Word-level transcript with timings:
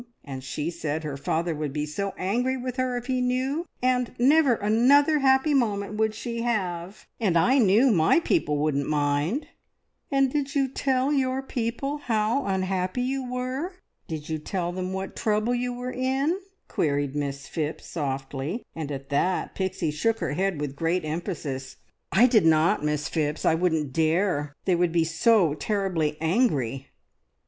And 0.25 0.43
she 0.43 0.71
said 0.71 1.03
her 1.03 1.15
father 1.15 1.53
would 1.53 1.71
be 1.73 1.85
so 1.85 2.15
angry 2.17 2.57
with 2.57 2.77
her 2.77 2.97
if 2.97 3.05
he 3.05 3.21
knew, 3.21 3.67
that 3.83 4.19
never 4.19 4.55
another 4.55 5.19
happy 5.19 5.53
moment 5.53 5.93
would 5.95 6.15
she 6.15 6.41
have, 6.41 7.05
and 7.19 7.37
I 7.37 7.59
knew 7.59 7.91
my 7.91 8.19
people 8.19 8.57
wouldn't 8.57 8.89
mind!" 8.89 9.47
"And 10.09 10.33
did 10.33 10.55
you 10.55 10.67
tell 10.67 11.13
your 11.13 11.43
people 11.43 11.99
how 11.99 12.47
unhappy 12.47 13.03
you 13.03 13.31
were? 13.31 13.73
Did 14.07 14.27
you 14.27 14.39
tell 14.39 14.71
them 14.71 14.91
what 14.91 15.15
trouble 15.15 15.53
you 15.53 15.71
were 15.71 15.93
in?" 15.93 16.35
queried 16.67 17.15
Miss 17.15 17.45
Phipps 17.45 17.85
softly, 17.85 18.65
and 18.75 18.91
at 18.91 19.09
that 19.09 19.53
Pixie 19.53 19.91
shook 19.91 20.17
her 20.17 20.33
head 20.33 20.59
with 20.59 20.75
great 20.75 21.05
emphasis. 21.05 21.75
"I 22.11 22.25
did 22.25 22.47
not, 22.47 22.83
Miss 22.83 23.07
Phipps 23.07 23.45
I 23.45 23.53
wouldn't 23.53 23.93
dare! 23.93 24.55
They 24.65 24.73
would 24.73 24.91
be 24.93 25.03
so 25.03 25.53
terribly 25.53 26.17
angry!" 26.19 26.87